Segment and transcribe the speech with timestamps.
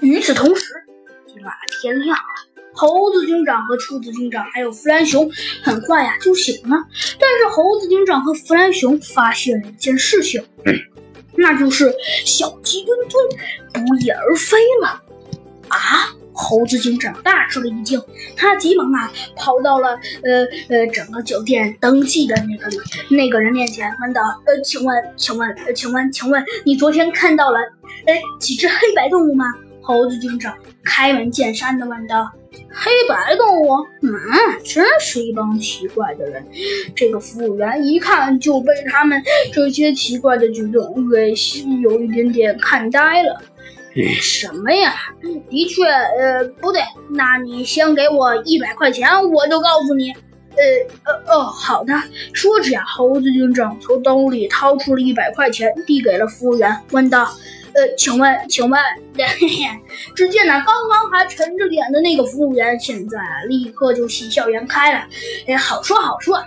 [0.00, 0.64] 与此同时，
[1.26, 2.24] 天啊，天亮了。
[2.74, 5.30] 猴子警长和兔子警长还有弗兰熊
[5.62, 6.76] 很快呀就醒了。
[7.20, 10.42] 但是猴子警长和弗兰熊发现了一件事情，
[11.36, 11.92] 那就是
[12.24, 15.02] 小鸡墩墩不翼而飞了。
[15.68, 16.08] 啊！
[16.34, 18.02] 猴子警长大吃了一惊，
[18.38, 19.90] 他急忙啊跑到了
[20.22, 22.70] 呃呃整个酒店登记的那个
[23.10, 27.58] 那个人面前，问道：“呃，请问，请问，呃，请问，请问，你昨天看到了
[28.06, 29.44] 呃几只黑白动物吗？”
[29.82, 32.30] 猴子警长开门见山的问道
[32.72, 33.74] ：“黑白动物？
[34.02, 34.10] 嗯，
[34.64, 36.44] 真是一帮奇怪的人。”
[36.94, 41.34] 这个服务员一看就被他们这些奇怪的举动给
[41.82, 43.42] 有一点点看呆了。
[44.20, 44.94] 什么呀？
[45.50, 50.10] 的确，呃，不对，那你先给我一百块钱，我就告诉你。
[50.54, 51.94] 呃，呃，哦，好的。
[52.32, 57.28] 说着呀，猴子警长从兜里掏出了一百块钱，递给了服务员，问道
[57.74, 58.80] ：“呃，请问，请问？”
[60.14, 65.04] 只见那刚刚还沉着脸的那个服务员，现在立刻就喜笑颜开了。
[65.46, 66.42] 哎，好说好说。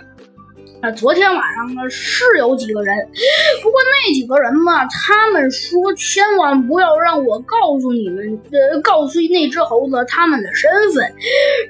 [0.82, 2.94] 啊，昨天晚上呢是有几个人，
[3.62, 11.10] 不过那几个人嘛，他们说千万不要让我告诉你们，呃，告诉那只猴子他们的身份。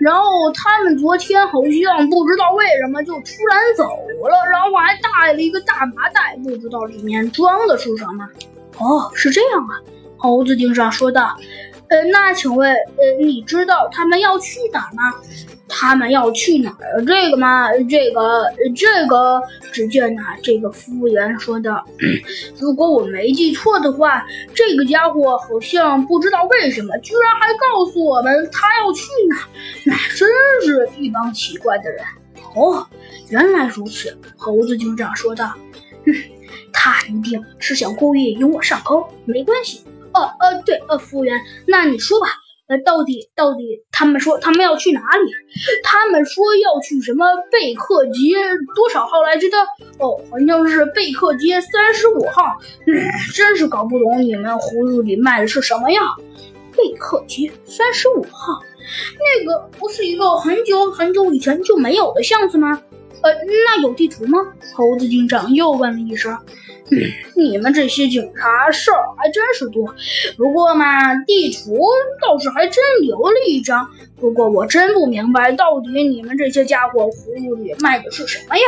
[0.00, 3.84] 然后他们昨天好像不知道为什么就突然走
[4.28, 8.28] 了，然后还带了一个大麻袋，不知道里面装的是什么。
[8.78, 9.80] 哦，是这样啊，
[10.16, 11.36] 猴子警长说道。
[11.88, 15.14] 呃，那请问，呃，你知道他们要去哪儿吗？
[15.68, 17.04] 他们要去哪儿？
[17.06, 17.68] 这个吗？
[17.88, 19.40] 这个，这个，
[19.72, 21.84] 只见呐，这个服务员说道
[22.58, 29.46] ：“如果我没记错的话，这个家伙好像不知道为什么，居然还告诉我们他要去哪儿。
[29.84, 30.28] 那真
[30.64, 32.04] 是一帮奇怪的人。”
[32.56, 32.84] 哦，
[33.28, 35.52] 原来如此，猴子警长说道
[36.06, 36.14] ：“嗯，
[36.86, 39.04] 他一定是想故意引我上钩。
[39.24, 39.82] 没关系。”
[40.14, 42.28] 哦呃，对，呃，服务员，那你说吧，
[42.68, 45.30] 呃，到底到底他们说他们要去哪里？
[45.82, 48.36] 他们说要去什么贝克街
[48.74, 49.58] 多少号来着的？
[49.98, 52.56] 哦，好像是贝克街三十五号。
[52.86, 52.94] 嗯，
[53.34, 56.00] 真是搞不懂你们葫芦里卖的是什么药。
[56.76, 58.62] 贝克街三十五号，
[59.18, 62.80] 那个不是一个很久很久以前就没有的巷子吗？
[63.22, 63.32] 呃，
[63.66, 64.38] 那有地图吗？
[64.74, 66.38] 猴子警长又问了一声。
[67.34, 69.94] 你们这些警察事儿还真是多，
[70.36, 71.80] 不过嘛，地图
[72.22, 73.88] 倒是还真留了一张。
[74.18, 78.62] 不过我真不明白，到底你们这些家伙葫芦里卖的是什么呀？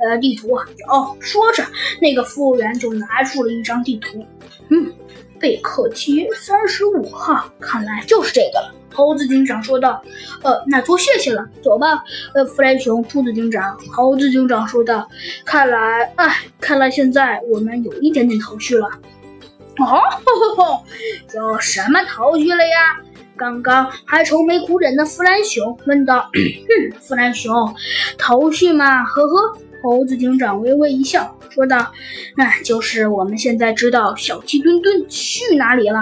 [0.00, 0.54] 呃，地图
[0.88, 1.64] 哦，说着，
[2.00, 4.24] 那个服务员就拿出了一张地图。
[4.68, 4.92] 嗯，
[5.40, 8.74] 贝克街三十五号，看来就是这个了。
[8.94, 10.00] 猴子警长说道
[10.42, 12.02] ：“呃，那多谢谢了，走吧。”
[12.34, 15.06] 呃，弗莱熊、兔子警长、猴子警长说道
[15.44, 18.88] ：“看来，哎，看来现在我们有一点点头绪了。”
[19.80, 20.00] 哦，
[21.34, 23.00] 有什么头绪了呀？
[23.36, 27.52] 刚刚还愁眉苦脸的弗兰熊问道：“哼，弗兰熊，
[28.16, 31.92] 头绪嘛，呵呵。”猴子警长微微一笑说道
[32.38, 35.98] ：“那就是我们现在知道小鸡墩墩去哪里了。”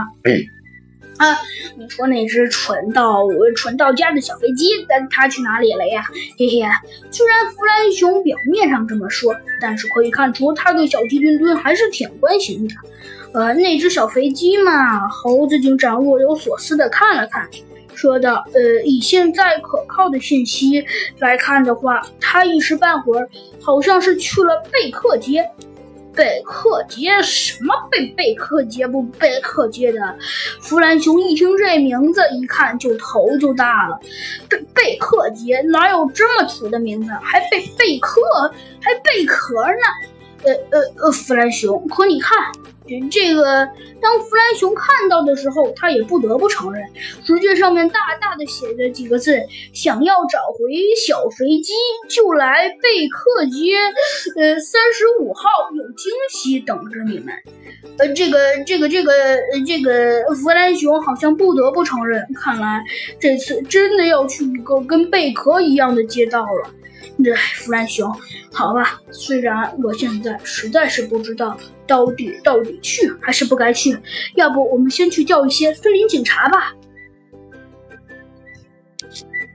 [1.18, 1.38] 啊，
[1.76, 3.22] 你说那只蠢到
[3.54, 6.02] 蠢到家的小飞机，但它去哪里了呀？
[6.38, 6.62] 嘿嘿，
[7.10, 12.74] 虽然弗兰熊表面上这么说，但是可以看出他对小鸡墩墩还是挺关心的。
[13.34, 17.48] 呃，那只小飞机嘛，猴子警长若有所思的看了看，
[17.94, 20.84] 说道：“呃，以现在可靠的信息
[21.18, 23.28] 来看的话，它一时半会儿
[23.60, 25.48] 好像是去了贝克街。”
[26.14, 30.00] 贝克街什么贝贝克街不贝克街的？
[30.60, 33.98] 弗兰熊一听这名字，一看就头就大了。
[34.48, 37.10] 贝贝克街哪有这么土的名字？
[37.22, 38.20] 还贝贝克，
[38.80, 40.44] 还贝壳呢？
[40.44, 42.36] 呃呃呃，弗兰熊，可你看。
[43.10, 43.68] 这个，
[44.00, 46.82] 当弗兰熊看到的时候，他也不得不承认，
[47.24, 49.40] 只见上面大大的写着几个字
[49.72, 50.72] ：“想要找回
[51.06, 51.72] 小飞机，
[52.10, 53.76] 就来贝克街，
[54.36, 55.42] 呃，三十五号
[55.74, 57.32] 有惊喜等着你们。”
[57.98, 59.12] 呃，这个，这个，这个，
[59.66, 62.82] 这个，弗兰熊好像不得不承认，看来
[63.18, 66.70] 这次真的要去一个跟贝壳一样的街道了。
[67.22, 68.10] 这弗兰熊，
[68.52, 73.96] 好吧，虽然我现在实在是不知道到底到底去还是不该去，
[74.34, 76.74] 要不我们先去叫一些森林警察吧。